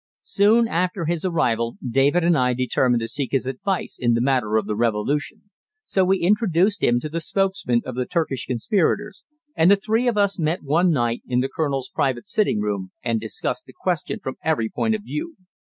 Soon 0.23 0.67
after 0.67 1.05
his 1.05 1.23
arrival 1.23 1.75
David 1.87 2.23
and 2.23 2.35
I 2.35 2.55
determined 2.55 3.01
to 3.01 3.07
seek 3.07 3.31
his 3.33 3.45
advice 3.45 3.99
in 3.99 4.15
the 4.15 4.19
matter 4.19 4.57
of 4.57 4.65
the 4.65 4.75
revolution, 4.75 5.51
so 5.83 6.03
we 6.03 6.17
introduced 6.21 6.81
him 6.83 6.99
to 7.01 7.07
the 7.07 7.21
spokesman 7.21 7.83
of 7.85 7.93
the 7.93 8.07
Turkish 8.07 8.47
conspirators, 8.47 9.23
and 9.55 9.69
the 9.69 9.75
three 9.75 10.07
of 10.07 10.17
us 10.17 10.39
met 10.39 10.63
one 10.63 10.89
night 10.89 11.21
in 11.27 11.41
the 11.41 11.51
colonel's 11.55 11.91
private 11.93 12.27
sitting 12.27 12.59
room 12.61 12.89
and 13.03 13.21
discussed 13.21 13.67
the 13.67 13.73
question 13.79 14.19
from 14.19 14.37
every 14.43 14.69
point 14.69 14.95
of 14.95 15.03
view. 15.03 15.35